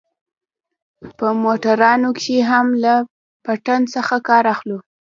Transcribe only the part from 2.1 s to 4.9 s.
کښې هم له پټن څخه کار اخلو.